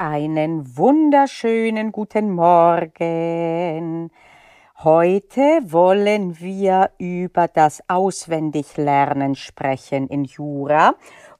Einen 0.00 0.76
wunderschönen 0.76 1.90
guten 1.90 2.30
Morgen. 2.30 4.12
Heute 4.84 5.58
wollen 5.64 6.38
wir 6.38 6.92
über 6.98 7.48
das 7.48 7.82
Auswendiglernen 7.88 9.34
sprechen 9.34 10.06
in 10.06 10.22
Jura 10.22 10.94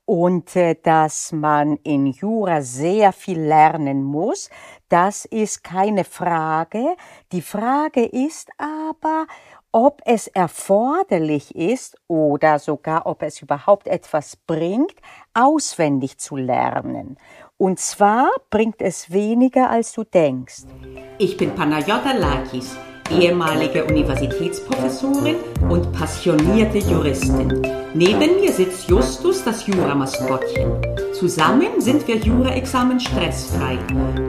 und 0.07 0.57
äh, 0.57 0.75
dass 0.83 1.31
man 1.31 1.77
in 1.85 2.07
Jura 2.07 2.61
sehr 2.61 3.13
viel 3.13 3.39
lernen 3.39 4.03
muss. 4.03 4.51
Das 4.89 5.25
ist 5.25 5.63
keine 5.63 6.03
Frage. 6.03 6.97
Die 7.31 7.43
Frage 7.43 8.07
ist 8.07 8.51
aber, 8.59 9.29
ob 9.71 10.01
es 10.05 10.27
erforderlich 10.27 11.55
ist 11.55 11.97
oder 12.09 12.59
sogar 12.59 13.07
ob 13.07 13.23
es 13.23 13.41
überhaupt 13.41 13.87
etwas 13.87 14.35
bringt, 14.35 14.97
auswendig 15.35 16.19
zu 16.19 16.37
lernen. 16.37 17.19
Und 17.59 17.81
zwar 17.81 18.31
bringt 18.51 18.81
es 18.81 19.11
weniger, 19.11 19.69
als 19.69 19.93
du 19.93 20.05
denkst. 20.05 20.63
Ich 21.19 21.37
bin 21.37 21.51
Panayota 21.57 22.13
Lakis, 22.13 22.77
ehemalige 23.11 23.85
Universitätsprofessorin 23.85 25.37
und 25.69 25.93
passionierte 25.93 26.79
Juristin. 26.79 27.61
Neben 27.95 28.41
mir 28.41 28.53
sitzt 28.53 28.89
Justus, 28.89 29.43
das 29.43 29.67
Juramaskottchen. 29.67 30.71
Zusammen 31.13 31.81
sind 31.81 32.07
wir 32.07 32.19
Jura-Examen 32.19 33.01
stressfrei. 33.01 33.77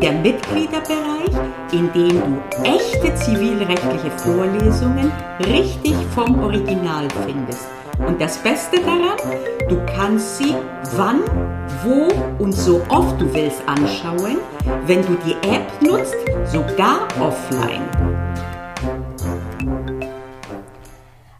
Der 0.01 0.13
Mitgliederbereich, 0.13 1.35
in 1.71 1.93
dem 1.93 2.19
du 2.19 2.63
echte 2.63 3.13
zivilrechtliche 3.13 4.09
Vorlesungen 4.17 5.11
richtig 5.41 5.93
vom 6.15 6.43
Original 6.43 7.07
findest. 7.27 7.67
Und 8.05 8.19
das 8.19 8.37
Beste 8.37 8.79
daran, 8.79 9.17
du 9.67 9.77
kannst 9.85 10.37
sie 10.37 10.55
wann, 10.95 11.21
wo 11.83 12.07
und 12.43 12.53
so 12.53 12.81
oft 12.89 13.19
du 13.19 13.33
willst 13.33 13.61
anschauen, 13.67 14.37
wenn 14.85 15.01
du 15.05 15.15
die 15.25 15.35
App 15.47 15.69
nutzt, 15.81 16.15
sogar 16.45 17.07
offline. 17.19 17.83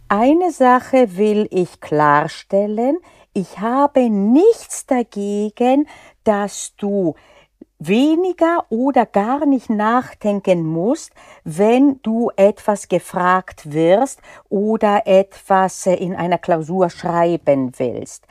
Eine 0.10 0.52
Sache 0.52 1.18
will 1.18 1.48
ich 1.52 1.80
klarstellen. 1.82 2.98
Ich 3.34 3.60
habe 3.60 4.10
nichts 4.10 4.86
dagegen, 4.86 5.88
dass 6.24 6.74
du 6.78 7.16
weniger 7.80 8.66
oder 8.70 9.06
gar 9.06 9.46
nicht 9.46 9.70
nachdenken 9.70 10.66
musst, 10.66 11.12
wenn 11.44 12.02
du 12.02 12.30
etwas 12.36 12.90
gefragt 12.90 13.72
wirst 13.72 14.22
oder 14.50 15.08
etwas 15.08 15.86
in 15.86 16.16
einer 16.16 16.38
Klausur 16.38 16.90
schreiben 16.90 17.72
willst. 17.78 18.26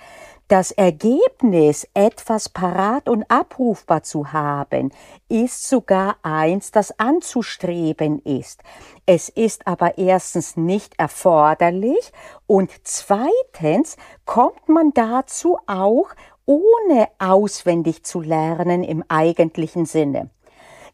Das 0.48 0.70
Ergebnis, 0.70 1.86
etwas 1.92 2.48
parat 2.48 3.10
und 3.10 3.30
abrufbar 3.30 4.02
zu 4.02 4.32
haben, 4.32 4.92
ist 5.28 5.68
sogar 5.68 6.16
eins, 6.22 6.70
das 6.70 6.98
anzustreben 6.98 8.20
ist. 8.20 8.62
Es 9.04 9.28
ist 9.28 9.66
aber 9.66 9.98
erstens 9.98 10.56
nicht 10.56 10.94
erforderlich 10.98 12.12
und 12.46 12.70
zweitens 12.84 13.98
kommt 14.24 14.70
man 14.70 14.92
dazu 14.94 15.58
auch 15.66 16.08
ohne 16.48 17.08
auswendig 17.18 18.04
zu 18.04 18.22
lernen 18.22 18.82
im 18.82 19.04
eigentlichen 19.08 19.84
Sinne. 19.84 20.30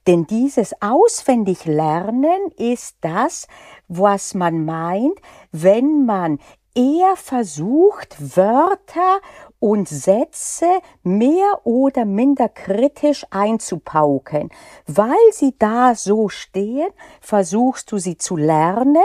Denn 0.08 0.26
dieses 0.26 0.74
auswendig 0.82 1.64
Lernen 1.64 2.50
ist 2.56 2.96
das, 3.00 3.46
was 3.86 4.34
man 4.34 4.64
meint, 4.64 5.18
wenn 5.52 6.04
man 6.04 6.40
eher 6.74 7.16
versucht, 7.16 8.36
Wörter 8.36 9.20
und 9.60 9.88
Sätze 9.88 10.66
mehr 11.02 11.60
oder 11.64 12.04
minder 12.04 12.50
kritisch 12.50 13.24
einzupauken. 13.30 14.50
Weil 14.86 15.32
sie 15.32 15.54
da 15.58 15.94
so 15.94 16.28
stehen, 16.28 16.90
versuchst 17.22 17.90
du 17.90 17.96
sie 17.96 18.18
zu 18.18 18.36
lernen 18.36 18.96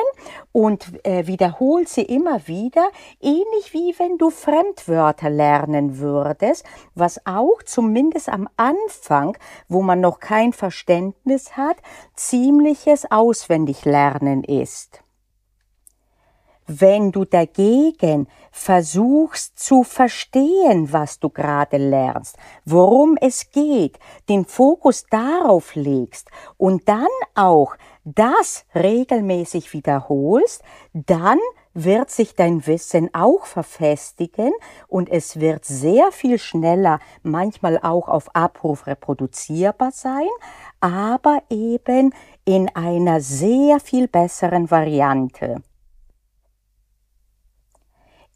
und 0.51 1.05
äh, 1.05 1.27
wiederholst 1.27 1.93
sie 1.93 2.01
immer 2.01 2.45
wieder, 2.47 2.89
ähnlich 3.21 3.73
wie 3.73 3.95
wenn 3.99 4.17
du 4.17 4.31
Fremdwörter 4.31 5.29
lernen 5.29 5.99
würdest, 5.99 6.65
was 6.93 7.25
auch 7.25 7.63
zumindest 7.63 8.27
am 8.27 8.49
Anfang, 8.57 9.37
wo 9.69 9.81
man 9.81 10.01
noch 10.01 10.19
kein 10.19 10.51
Verständnis 10.51 11.55
hat, 11.55 11.77
ziemliches 12.15 13.09
Auswendiglernen 13.09 14.43
ist. 14.43 15.03
Wenn 16.71 17.11
du 17.11 17.25
dagegen 17.25 18.27
versuchst 18.51 19.57
zu 19.57 19.83
verstehen, 19.83 20.93
was 20.93 21.19
du 21.19 21.31
gerade 21.31 21.77
lernst, 21.77 22.37
worum 22.63 23.17
es 23.19 23.49
geht, 23.49 23.97
den 24.29 24.45
Fokus 24.45 25.07
darauf 25.09 25.73
legst 25.73 26.29
und 26.57 26.87
dann 26.87 27.07
auch 27.33 27.75
das 28.05 28.65
regelmäßig 28.75 29.73
wiederholst, 29.73 30.61
dann 30.93 31.39
wird 31.73 32.11
sich 32.11 32.35
dein 32.35 32.67
Wissen 32.67 33.09
auch 33.15 33.47
verfestigen 33.47 34.51
und 34.87 35.09
es 35.09 35.39
wird 35.39 35.65
sehr 35.65 36.11
viel 36.11 36.37
schneller, 36.37 36.99
manchmal 37.23 37.79
auch 37.81 38.07
auf 38.07 38.35
Abruf 38.35 38.85
reproduzierbar 38.85 39.91
sein, 39.91 40.29
aber 40.81 41.41
eben 41.49 42.13
in 42.45 42.69
einer 42.75 43.21
sehr 43.21 43.79
viel 43.79 44.07
besseren 44.07 44.69
Variante. 44.69 45.63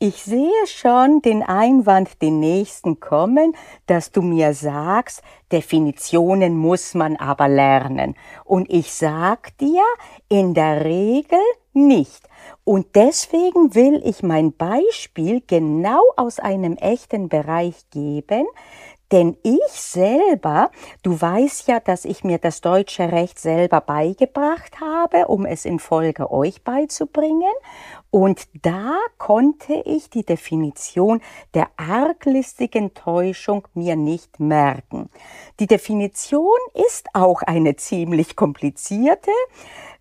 Ich 0.06 0.22
sehe 0.22 0.68
schon 0.68 1.22
den 1.22 1.44
Einwand 1.44 2.22
den 2.22 2.42
nächsten 2.42 3.00
kommen, 3.00 3.56
dass 3.86 4.12
du 4.12 4.22
mir 4.22 4.54
sagst, 4.54 5.22
Definitionen 5.50 6.58
muss 6.58 6.94
man 6.94 7.16
aber 7.16 7.48
lernen. 7.48 8.16
Und 8.44 8.70
ich 8.70 8.92
sag 8.92 9.58
dir, 9.60 9.82
in 10.28 10.54
der 10.54 10.84
Regel 10.84 11.40
nicht. 11.74 12.28
Und 12.64 12.96
deswegen 12.96 13.76
will 13.76 14.02
ich 14.06 14.24
mein 14.24 14.54
Beispiel 14.54 15.42
genau 15.46 16.02
aus 16.16 16.40
einem 16.40 16.74
echten 16.78 17.30
Bereich 17.30 17.90
geben, 17.90 18.46
denn 19.14 19.38
ich 19.44 19.62
selber, 19.68 20.72
du 21.04 21.22
weißt 21.22 21.68
ja, 21.68 21.80
dass 21.80 22.04
ich 22.04 22.24
mir 22.24 22.40
das 22.40 22.62
deutsche 22.62 23.12
Recht 23.12 23.38
selber 23.38 23.80
beigebracht 23.80 24.82
habe, 24.82 25.28
um 25.28 25.46
es 25.46 25.66
in 25.66 25.78
Folge 25.78 26.32
euch 26.32 26.64
beizubringen. 26.64 27.54
Und 28.10 28.48
da 28.64 28.96
konnte 29.20 29.76
ich 29.86 30.10
die 30.10 30.26
Definition 30.26 31.22
der 31.54 31.70
arglistigen 31.78 32.96
Täuschung 32.96 33.68
mir 33.76 33.96
nicht 33.96 34.40
merken. 34.40 35.12
Die 35.60 35.68
Definition 35.68 36.58
ist 36.74 37.08
auch 37.14 37.44
eine 37.44 37.76
ziemlich 37.76 38.36
komplizierte, 38.36 39.30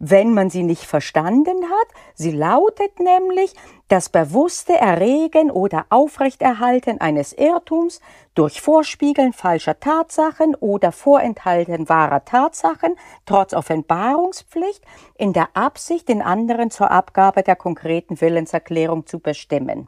wenn 0.05 0.35
man 0.35 0.51
sie 0.51 0.65
nicht 0.65 0.83
verstanden 0.83 1.63
hat. 1.63 1.89
Sie 2.15 2.33
lautet 2.33 2.99
nämlich 2.99 3.55
das 3.87 4.09
bewusste 4.09 4.75
Erregen 4.75 5.51
oder 5.51 5.87
Aufrechterhalten 5.91 7.01
eines 7.01 7.33
Irrtums 7.33 8.01
durch 8.35 8.61
Vorspiegeln 8.61 9.33
falscher 9.33 9.79
Tatsachen 9.79 10.57
oder 10.57 10.91
Vorenthalten 10.91 11.89
wahrer 11.89 12.25
Tatsachen 12.25 12.97
trotz 13.27 13.55
Offenbarungspflicht 13.55 14.85
in 15.17 15.33
der 15.33 15.51
Absicht, 15.55 16.09
den 16.09 16.21
anderen 16.21 16.73
zur 16.73 16.91
Abgabe 16.91 17.45
der 17.45 17.55
konkreten 17.55 18.21
Willenserklärung 18.21 19.07
zu 19.07 19.21
bestimmen. 19.21 19.87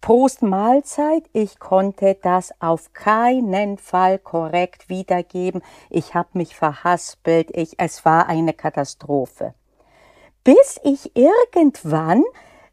Prost 0.00 0.42
Mahlzeit, 0.42 1.24
ich 1.32 1.58
konnte 1.58 2.16
das 2.22 2.52
auf 2.60 2.92
keinen 2.92 3.78
Fall 3.78 4.18
korrekt 4.18 4.88
wiedergeben. 4.88 5.62
Ich 5.90 6.14
habe 6.14 6.28
mich 6.34 6.54
verhaspelt, 6.54 7.50
ich, 7.56 7.74
es 7.78 8.04
war 8.04 8.28
eine 8.28 8.52
Katastrophe. 8.52 9.54
Bis 10.44 10.78
ich 10.84 11.16
irgendwann 11.16 12.22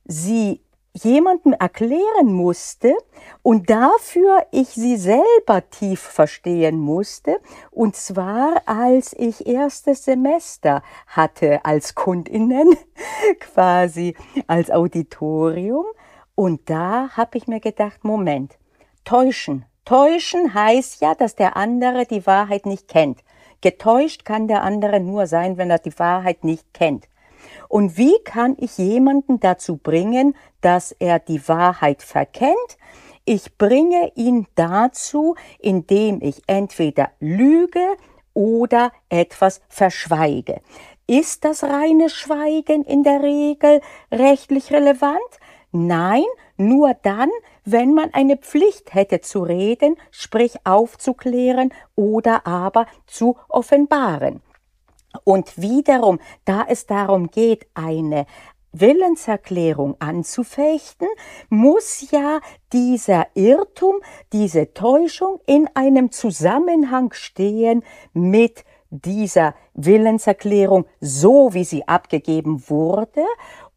sie 0.05 0.61
jemandem 0.93 1.53
erklären 1.53 2.33
musste 2.33 2.93
und 3.41 3.69
dafür 3.69 4.45
ich 4.51 4.69
sie 4.69 4.95
selber 4.97 5.67
tief 5.71 5.99
verstehen 5.99 6.77
musste, 6.77 7.39
und 7.71 7.95
zwar 7.95 8.61
als 8.67 9.13
ich 9.17 9.47
erstes 9.47 10.05
Semester 10.05 10.83
hatte 11.07 11.65
als 11.65 11.95
Kundinnen, 11.95 12.77
quasi 13.39 14.15
als 14.45 14.69
Auditorium, 14.69 15.85
und 16.35 16.69
da 16.69 17.09
habe 17.15 17.37
ich 17.37 17.47
mir 17.47 17.59
gedacht, 17.59 18.03
Moment, 18.03 18.57
täuschen. 19.03 19.65
Täuschen 19.85 20.53
heißt 20.53 21.01
ja, 21.01 21.13
dass 21.13 21.35
der 21.35 21.57
andere 21.57 22.05
die 22.05 22.25
Wahrheit 22.25 22.65
nicht 22.65 22.87
kennt. 22.87 23.19
Getäuscht 23.61 24.25
kann 24.25 24.47
der 24.47 24.63
andere 24.63 24.99
nur 24.99 25.27
sein, 25.27 25.57
wenn 25.57 25.69
er 25.69 25.79
die 25.79 25.97
Wahrheit 25.99 26.43
nicht 26.43 26.73
kennt. 26.73 27.07
Und 27.67 27.97
wie 27.97 28.17
kann 28.23 28.55
ich 28.59 28.77
jemanden 28.77 29.39
dazu 29.39 29.77
bringen, 29.77 30.35
dass 30.61 30.91
er 30.91 31.19
die 31.19 31.47
Wahrheit 31.47 32.01
verkennt? 32.01 32.77
Ich 33.25 33.57
bringe 33.57 34.11
ihn 34.15 34.47
dazu, 34.55 35.35
indem 35.59 36.21
ich 36.21 36.41
entweder 36.47 37.11
lüge 37.19 37.95
oder 38.33 38.91
etwas 39.09 39.61
verschweige. 39.69 40.61
Ist 41.07 41.45
das 41.45 41.63
reine 41.63 42.09
Schweigen 42.09 42.83
in 42.83 43.03
der 43.03 43.21
Regel 43.21 43.81
rechtlich 44.11 44.71
relevant? 44.71 45.19
Nein, 45.75 46.23
nur 46.55 46.93
dann, 47.01 47.31
wenn 47.65 47.95
man 47.95 48.13
eine 48.13 48.37
Pflicht 48.37 48.93
hätte 48.93 49.21
zu 49.21 49.41
reden, 49.41 49.97
sprich 50.11 50.57
aufzuklären 50.65 51.73
oder 51.95 52.45
aber 52.45 52.85
zu 53.07 53.37
offenbaren. 53.49 54.43
Und 55.23 55.57
wiederum, 55.57 56.19
da 56.45 56.63
es 56.69 56.85
darum 56.85 57.31
geht, 57.31 57.65
eine 57.73 58.27
Willenserklärung 58.71 59.95
anzufechten, 59.99 61.07
muss 61.49 62.11
ja 62.11 62.39
dieser 62.71 63.25
Irrtum, 63.33 63.95
diese 64.31 64.75
Täuschung 64.75 65.39
in 65.47 65.67
einem 65.73 66.11
Zusammenhang 66.11 67.13
stehen 67.13 67.83
mit 68.13 68.63
dieser 68.89 69.55
Willenserklärung, 69.73 70.85
so 70.99 71.53
wie 71.53 71.63
sie 71.63 71.87
abgegeben 71.87 72.69
wurde 72.69 73.25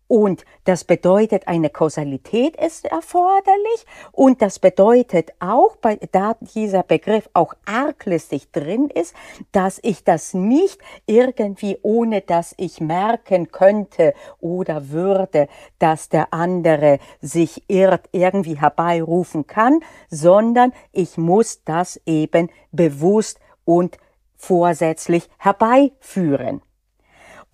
und 0.09 0.45
das 0.65 0.85
bedeutet, 0.85 1.49
eine 1.49 1.71
Kausalität 1.71 2.57
ist 2.57 2.85
erforderlich 2.85 3.87
und 4.13 4.41
das 4.41 4.59
bedeutet 4.59 5.33
auch, 5.41 5.77
da 6.13 6.37
dieser 6.55 6.83
Begriff 6.83 7.29
auch 7.33 7.55
arglistig 7.65 8.51
drin 8.53 8.89
ist, 8.89 9.15
dass 9.53 9.81
ich 9.83 10.05
das 10.05 10.33
nicht 10.35 10.81
irgendwie 11.07 11.79
ohne 11.83 12.21
dass 12.21 12.55
ich 12.57 12.81
merken 12.81 13.51
könnte 13.51 14.15
oder 14.41 14.91
würde, 14.91 15.49
dass 15.79 16.09
der 16.09 16.33
andere 16.33 16.99
sich 17.21 17.65
irrt, 17.69 18.09
irgendwie 18.13 18.61
herbeirufen 18.61 19.47
kann, 19.47 19.81
sondern 20.09 20.73
ich 20.93 21.19
muss 21.19 21.65
das 21.65 22.01
eben 22.07 22.51
bewusst 22.71 23.41
und 23.65 23.99
vorsätzlich 24.37 25.29
herbeiführen. 25.39 26.63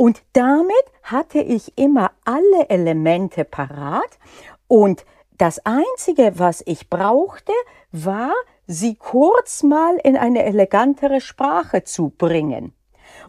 Und 0.02 0.24
damit 0.32 0.84
hatte 1.04 1.38
ich 1.38 1.78
immer 1.78 2.10
alle 2.24 2.68
Elemente 2.68 3.44
parat 3.44 4.18
und 4.66 5.04
das 5.38 5.64
Einzige, 5.64 6.40
was 6.40 6.60
ich 6.66 6.90
brauchte, 6.90 7.52
war, 7.92 8.32
sie 8.66 8.96
kurz 8.96 9.62
mal 9.62 9.98
in 10.02 10.16
eine 10.16 10.42
elegantere 10.42 11.20
Sprache 11.20 11.84
zu 11.84 12.08
bringen. 12.18 12.74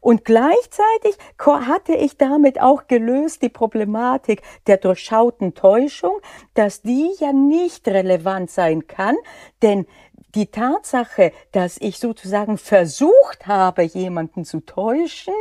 Und 0.01 0.25
gleichzeitig 0.25 1.15
hatte 1.37 1.93
ich 1.93 2.17
damit 2.17 2.59
auch 2.59 2.87
gelöst 2.87 3.43
die 3.43 3.49
Problematik 3.49 4.41
der 4.65 4.77
durchschauten 4.77 5.53
Täuschung, 5.53 6.21
dass 6.55 6.81
die 6.81 7.11
ja 7.19 7.33
nicht 7.33 7.87
relevant 7.87 8.49
sein 8.49 8.87
kann, 8.87 9.15
denn 9.61 9.85
die 10.35 10.47
Tatsache, 10.47 11.31
dass 11.51 11.77
ich 11.79 11.99
sozusagen 11.99 12.57
versucht 12.57 13.45
habe, 13.45 13.83
jemanden 13.83 14.45
zu 14.45 14.61
täuschen, 14.61 15.33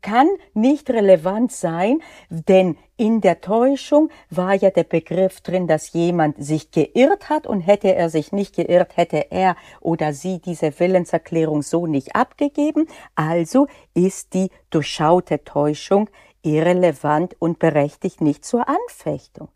kann 0.00 0.28
nicht 0.54 0.90
relevant 0.90 1.52
sein, 1.52 2.00
denn 2.30 2.76
in 2.96 3.20
der 3.20 3.40
Täuschung 3.40 4.10
war 4.30 4.54
ja 4.54 4.70
der 4.70 4.84
Begriff 4.84 5.40
drin, 5.40 5.66
dass 5.66 5.92
jemand 5.92 6.36
sich 6.42 6.70
geirrt 6.70 7.28
hat 7.28 7.48
und 7.48 7.60
hätte 7.60 7.94
er 7.94 8.10
sich 8.10 8.30
nicht 8.30 8.54
geirrt, 8.54 8.96
hätte 8.96 9.32
er 9.32 9.56
oder 9.80 10.12
sie 10.12 10.40
diese 10.40 10.78
Willenserklärung 10.78 11.62
so 11.62 11.88
nicht 11.88 12.14
abgegeben. 12.14 12.86
Also 13.16 13.66
ist 13.94 14.34
die 14.34 14.50
durchschaute 14.70 15.42
Täuschung 15.42 16.08
irrelevant 16.42 17.34
und 17.40 17.58
berechtigt 17.58 18.20
nicht 18.20 18.44
zur 18.44 18.68
Anfechtung. 18.68 19.48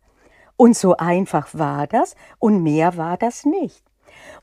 Und 0.57 0.75
so 0.75 0.97
einfach 0.97 1.49
war 1.53 1.87
das 1.87 2.15
und 2.39 2.63
mehr 2.63 2.97
war 2.97 3.15
das 3.15 3.45
nicht. 3.45 3.86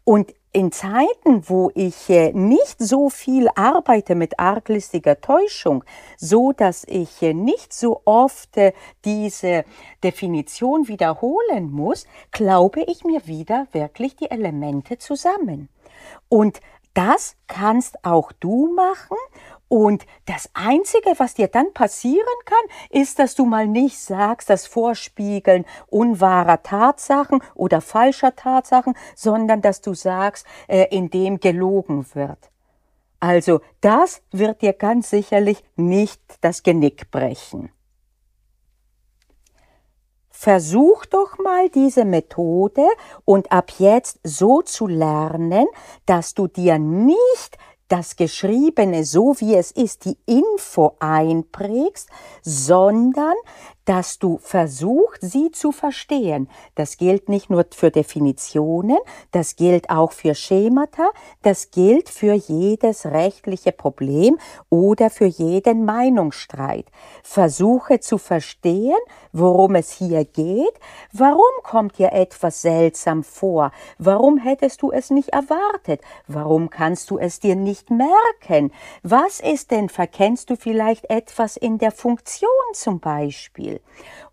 Und 0.04 0.34
in 0.54 0.70
Zeiten, 0.70 1.48
wo 1.48 1.72
ich 1.74 2.08
äh, 2.08 2.32
nicht 2.32 2.76
so 2.78 3.10
viel 3.10 3.48
arbeite 3.56 4.14
mit 4.14 4.38
arglistiger 4.38 5.20
Täuschung, 5.20 5.82
so 6.16 6.52
dass 6.52 6.84
ich 6.84 7.20
äh, 7.22 7.34
nicht 7.34 7.72
so 7.72 8.02
oft 8.04 8.56
äh, 8.56 8.72
diese 9.04 9.64
Definition 10.04 10.86
wiederholen 10.86 11.72
muss, 11.72 12.06
glaube 12.30 12.82
ich 12.82 13.02
mir 13.02 13.26
wieder 13.26 13.66
wirklich 13.72 14.14
die 14.14 14.30
Elemente 14.30 14.96
zusammen. 14.98 15.68
Und 16.28 16.60
das 16.94 17.34
kannst 17.48 18.04
auch 18.04 18.30
du 18.30 18.72
machen 18.72 19.16
und 19.74 20.06
das 20.26 20.48
Einzige, 20.54 21.14
was 21.18 21.34
dir 21.34 21.48
dann 21.48 21.72
passieren 21.72 22.22
kann, 22.44 23.00
ist, 23.02 23.18
dass 23.18 23.34
du 23.34 23.44
mal 23.44 23.66
nicht 23.66 23.98
sagst, 23.98 24.48
das 24.48 24.68
Vorspiegeln 24.68 25.64
unwahrer 25.88 26.62
Tatsachen 26.62 27.42
oder 27.56 27.80
falscher 27.80 28.36
Tatsachen, 28.36 28.94
sondern 29.16 29.62
dass 29.62 29.80
du 29.80 29.92
sagst, 29.92 30.46
äh, 30.68 30.86
in 30.96 31.10
dem 31.10 31.40
gelogen 31.40 32.06
wird. 32.14 32.38
Also 33.18 33.62
das 33.80 34.22
wird 34.30 34.62
dir 34.62 34.74
ganz 34.74 35.10
sicherlich 35.10 35.64
nicht 35.74 36.22
das 36.40 36.62
Genick 36.62 37.10
brechen. 37.10 37.72
Versuch 40.30 41.04
doch 41.06 41.38
mal 41.38 41.68
diese 41.68 42.04
Methode 42.04 42.86
und 43.24 43.50
ab 43.50 43.72
jetzt 43.78 44.20
so 44.22 44.62
zu 44.62 44.86
lernen, 44.86 45.66
dass 46.06 46.34
du 46.34 46.46
dir 46.46 46.78
nicht 46.78 47.58
das 47.88 48.16
Geschriebene 48.16 49.04
so 49.04 49.34
wie 49.40 49.54
es 49.54 49.70
ist, 49.70 50.04
die 50.04 50.16
Info 50.26 50.96
einprägst, 51.00 52.08
sondern 52.42 53.34
dass 53.84 54.18
du 54.18 54.38
versuchst, 54.38 55.20
sie 55.20 55.50
zu 55.50 55.72
verstehen. 55.72 56.48
Das 56.74 56.96
gilt 56.96 57.28
nicht 57.28 57.50
nur 57.50 57.66
für 57.74 57.90
Definitionen, 57.90 58.98
das 59.30 59.56
gilt 59.56 59.90
auch 59.90 60.12
für 60.12 60.34
Schemata, 60.34 61.10
das 61.42 61.70
gilt 61.70 62.08
für 62.08 62.34
jedes 62.34 63.06
rechtliche 63.06 63.72
Problem 63.72 64.38
oder 64.70 65.10
für 65.10 65.26
jeden 65.26 65.84
Meinungsstreit. 65.84 66.86
Versuche 67.22 68.00
zu 68.00 68.18
verstehen, 68.18 68.98
worum 69.32 69.74
es 69.74 69.90
hier 69.90 70.24
geht, 70.24 70.74
warum 71.12 71.42
kommt 71.62 71.98
dir 71.98 72.12
etwas 72.12 72.62
seltsam 72.62 73.22
vor, 73.24 73.72
warum 73.98 74.38
hättest 74.38 74.82
du 74.82 74.90
es 74.90 75.10
nicht 75.10 75.30
erwartet, 75.30 76.00
warum 76.26 76.70
kannst 76.70 77.10
du 77.10 77.18
es 77.18 77.40
dir 77.40 77.56
nicht 77.56 77.90
merken, 77.90 78.72
was 79.02 79.40
ist 79.40 79.70
denn, 79.70 79.88
verkennst 79.88 80.50
du 80.50 80.56
vielleicht 80.56 81.10
etwas 81.10 81.56
in 81.56 81.78
der 81.78 81.92
Funktion 81.92 82.50
zum 82.72 83.00
Beispiel? 83.00 83.73
Will. 83.74 83.80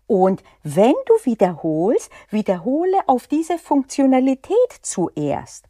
Und 0.06 0.42
wenn 0.62 0.94
du 1.06 1.14
wiederholst, 1.24 2.10
wiederhole 2.30 2.98
auf 3.06 3.26
diese 3.26 3.58
Funktionalität 3.58 4.72
zuerst. 4.82 5.66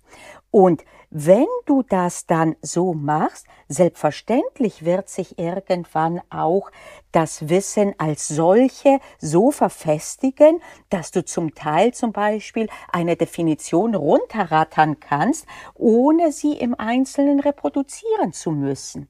Und 0.51 0.85
wenn 1.11 1.47
du 1.67 1.83
das 1.83 2.27
dann 2.27 2.57
so 2.63 2.95
machst, 2.95 3.47
selbstverständlich 3.69 4.85
wird 4.85 5.09
sich 5.09 5.39
irgendwann 5.39 6.21
auch 6.31 6.71
das 7.11 7.49
Wissen 7.49 7.95
als 7.99 8.29
solche 8.29 8.99
so 9.19 9.51
verfestigen, 9.51 10.61
dass 10.89 11.11
du 11.11 11.25
zum 11.25 11.55
Teil 11.55 11.95
zum 11.95 12.13
Beispiel 12.13 12.69
eine 12.91 13.17
Definition 13.17 13.95
runterrattern 13.95 15.01
kannst, 15.01 15.47
ohne 15.75 16.33
sie 16.33 16.55
im 16.55 16.75
Einzelnen 16.75 17.41
reproduzieren 17.41 18.33
zu 18.33 18.51
müssen. 18.51 19.09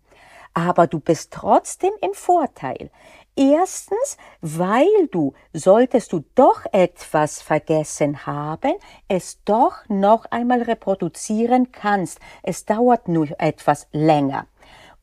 Aber 0.54 0.86
du 0.86 1.00
bist 1.00 1.32
trotzdem 1.32 1.92
im 2.02 2.12
Vorteil. 2.12 2.90
Erstens, 3.34 4.18
weil 4.42 5.08
du, 5.10 5.32
solltest 5.54 6.12
du 6.12 6.22
doch 6.34 6.66
etwas 6.70 7.40
vergessen 7.40 8.26
haben, 8.26 8.74
es 9.08 9.42
doch 9.44 9.88
noch 9.88 10.26
einmal 10.26 10.62
reproduzieren 10.62 11.72
kannst. 11.72 12.20
Es 12.42 12.66
dauert 12.66 13.08
nur 13.08 13.28
etwas 13.38 13.88
länger. 13.92 14.46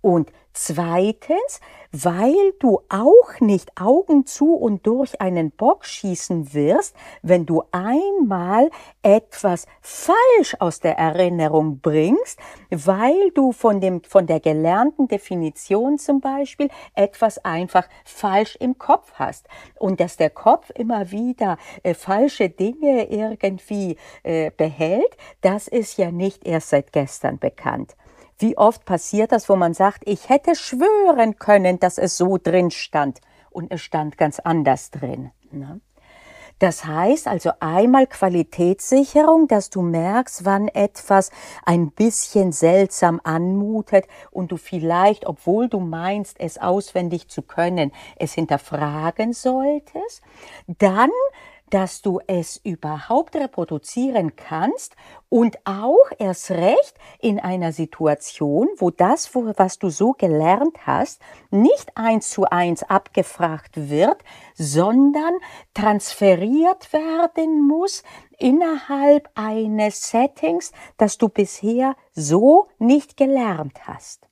Und 0.01 0.31
zweitens, 0.53 1.59
weil 1.91 2.53
du 2.59 2.81
auch 2.89 3.39
nicht 3.39 3.71
Augen 3.79 4.25
zu 4.25 4.53
und 4.53 4.85
durch 4.85 5.19
einen 5.21 5.51
Bock 5.51 5.85
schießen 5.85 6.53
wirst, 6.53 6.95
wenn 7.23 7.45
du 7.45 7.63
einmal 7.71 8.69
etwas 9.01 9.65
falsch 9.81 10.55
aus 10.59 10.79
der 10.79 10.97
Erinnerung 10.97 11.79
bringst, 11.79 12.39
weil 12.69 13.31
du 13.31 13.51
von 13.51 13.81
dem, 13.81 14.03
von 14.03 14.27
der 14.27 14.39
gelernten 14.39 15.07
Definition 15.07 15.97
zum 15.97 16.21
Beispiel 16.21 16.69
etwas 16.93 17.43
einfach 17.43 17.87
falsch 18.05 18.55
im 18.57 18.77
Kopf 18.77 19.13
hast 19.15 19.47
und 19.79 19.99
dass 19.99 20.17
der 20.17 20.29
Kopf 20.29 20.69
immer 20.71 21.09
wieder 21.11 21.57
äh, 21.83 21.95
falsche 21.95 22.49
Dinge 22.49 23.09
irgendwie 23.09 23.97
äh, 24.23 24.51
behält, 24.51 25.17
das 25.41 25.67
ist 25.67 25.97
ja 25.97 26.11
nicht 26.11 26.45
erst 26.45 26.69
seit 26.69 26.93
gestern 26.93 27.39
bekannt. 27.39 27.95
Wie 28.39 28.57
oft 28.57 28.85
passiert 28.85 29.33
das, 29.33 29.49
wo 29.49 29.57
man 29.57 29.73
sagt, 29.73 30.03
ich 30.05 30.29
hätte 30.29 30.55
schwören 30.55 31.37
können, 31.37 31.77
dass 31.79 31.97
es 31.97 32.15
so 32.15 32.37
drin 32.37 32.71
stand 32.71 33.19
und 33.49 33.71
es 33.71 33.81
stand 33.81 34.17
ganz 34.17 34.39
anders 34.39 34.91
drin. 34.91 35.31
Ne? 35.51 35.81
Das 36.59 36.85
heißt 36.85 37.27
also 37.27 37.51
einmal 37.61 38.07
Qualitätssicherung, 38.07 39.47
dass 39.47 39.69
du 39.69 39.81
merkst, 39.81 40.43
wann 40.43 40.67
etwas 40.67 41.31
ein 41.65 41.91
bisschen 41.91 42.51
seltsam 42.51 43.21
anmutet 43.23 44.05
und 44.29 44.51
du 44.51 44.57
vielleicht, 44.57 45.25
obwohl 45.25 45.69
du 45.69 45.79
meinst, 45.79 46.37
es 46.39 46.57
auswendig 46.57 47.29
zu 47.29 47.41
können, 47.41 47.93
es 48.17 48.33
hinterfragen 48.33 49.31
solltest. 49.31 50.21
Dann 50.67 51.11
dass 51.69 52.01
du 52.01 52.19
es 52.27 52.57
überhaupt 52.57 53.35
reproduzieren 53.35 54.35
kannst 54.35 54.95
und 55.29 55.57
auch 55.65 56.11
erst 56.17 56.51
recht 56.51 56.95
in 57.19 57.39
einer 57.39 57.71
Situation, 57.71 58.67
wo 58.77 58.89
das, 58.89 59.33
was 59.33 59.79
du 59.79 59.89
so 59.89 60.13
gelernt 60.13 60.87
hast, 60.87 61.21
nicht 61.51 61.91
eins 61.95 62.29
zu 62.29 62.45
eins 62.45 62.83
abgefragt 62.83 63.89
wird, 63.89 64.17
sondern 64.55 65.33
transferiert 65.73 66.91
werden 66.93 67.67
muss 67.67 68.03
innerhalb 68.37 69.29
eines 69.35 70.09
Settings, 70.09 70.71
das 70.97 71.17
du 71.17 71.29
bisher 71.29 71.95
so 72.13 72.67
nicht 72.79 73.17
gelernt 73.17 73.87
hast. 73.87 74.27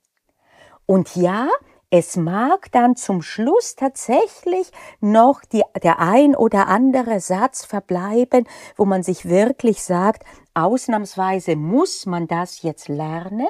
Und 0.86 1.16
ja, 1.16 1.48
es 1.90 2.16
mag 2.16 2.70
dann 2.72 2.96
zum 2.96 3.22
Schluss 3.22 3.74
tatsächlich 3.74 4.70
noch 5.00 5.40
die, 5.44 5.62
der 5.82 6.00
ein 6.00 6.36
oder 6.36 6.68
andere 6.68 7.20
Satz 7.20 7.64
verbleiben, 7.64 8.46
wo 8.76 8.84
man 8.84 9.02
sich 9.02 9.26
wirklich 9.28 9.82
sagt, 9.82 10.24
ausnahmsweise 10.54 11.56
muss 11.56 12.04
man 12.04 12.26
das 12.28 12.62
jetzt 12.62 12.88
lernen, 12.88 13.48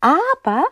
aber 0.00 0.64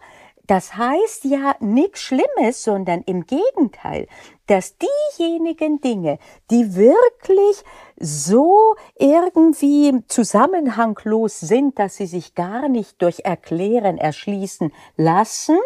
das 0.47 0.77
heißt 0.77 1.25
ja 1.25 1.57
nichts 1.61 2.01
Schlimmes, 2.01 2.63
sondern 2.63 3.03
im 3.03 3.27
Gegenteil, 3.27 4.07
dass 4.47 4.75
diejenigen 4.79 5.81
Dinge, 5.81 6.19
die 6.51 6.77
wirklich 6.77 7.65
so 7.99 8.77
irgendwie 8.97 10.03
zusammenhanglos 10.07 11.41
sind, 11.41 11.79
dass 11.79 11.97
sie 11.97 12.07
sich 12.07 12.35
gar 12.35 12.69
nicht 12.69 13.01
durch 13.01 13.21
Erklären 13.25 13.97
erschließen 13.97 14.73
lassen, 14.97 15.59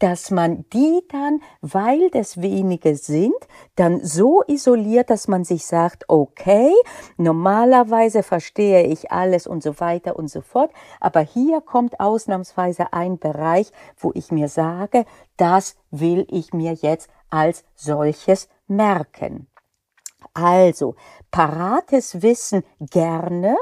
dass 0.00 0.30
man 0.30 0.64
die 0.72 1.02
dann, 1.08 1.40
weil 1.60 2.10
das 2.10 2.42
wenige 2.42 2.96
sind, 2.96 3.34
dann 3.76 4.04
so 4.04 4.42
isoliert, 4.46 5.10
dass 5.10 5.28
man 5.28 5.44
sich 5.44 5.64
sagt, 5.64 6.04
okay, 6.08 6.72
normalerweise 7.16 8.22
verstehe 8.22 8.84
ich 8.86 9.12
alles 9.12 9.46
und 9.46 9.62
so 9.62 9.78
weiter 9.78 10.16
und 10.16 10.28
so 10.28 10.40
fort, 10.40 10.72
aber 11.00 11.20
hier 11.20 11.60
kommt 11.60 12.00
ausnahmsweise 12.00 12.92
ein 12.92 13.18
Bereich, 13.18 13.70
wo 13.96 14.10
ich 14.14 14.32
mir 14.32 14.48
sage, 14.48 15.04
das 15.36 15.76
will 15.90 16.26
ich 16.30 16.52
mir 16.52 16.72
jetzt 16.72 17.08
als 17.30 17.64
solches 17.74 18.48
merken. 18.66 19.48
Also, 20.34 20.96
parates 21.30 22.22
Wissen 22.22 22.64
gerne, 22.80 23.56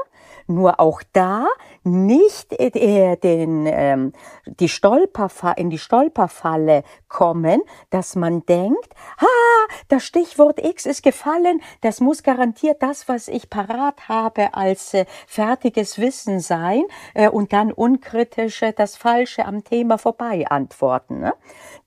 nur 0.47 0.79
auch 0.79 1.01
da 1.13 1.47
nicht 1.85 2.53
äh, 2.53 3.15
den, 3.15 3.65
ähm, 3.67 4.13
die 4.45 4.69
Stolperfa 4.69 5.51
in 5.51 5.69
die 5.69 5.77
Stolperfalle 5.77 6.83
kommen, 7.07 7.61
dass 7.91 8.15
man 8.15 8.45
denkt, 8.45 8.93
ha, 9.21 9.27
das 9.87 10.03
Stichwort 10.03 10.63
X 10.63 10.85
ist 10.85 11.03
gefallen, 11.03 11.61
das 11.81 12.01
muss 12.01 12.23
garantiert 12.23 12.81
das, 12.81 13.07
was 13.07 13.27
ich 13.27 13.49
parat 13.49 14.09
habe, 14.09 14.53
als 14.55 14.93
äh, 14.93 15.05
fertiges 15.27 15.99
Wissen 15.99 16.39
sein 16.39 16.83
äh, 17.13 17.29
und 17.29 17.53
dann 17.53 17.71
unkritisch 17.71 18.63
das 18.75 18.95
Falsche 18.95 19.45
am 19.45 19.63
Thema 19.63 19.97
vorbei 19.97 20.45
antworten. 20.47 21.19
Ne? 21.19 21.33